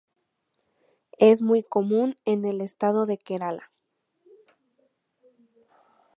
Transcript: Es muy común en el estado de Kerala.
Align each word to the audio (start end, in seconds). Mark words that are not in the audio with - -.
Es 1.19 1.43
muy 1.43 1.61
común 1.61 2.15
en 2.25 2.43
el 2.45 2.61
estado 2.61 3.05
de 3.05 3.19
Kerala. 3.19 3.71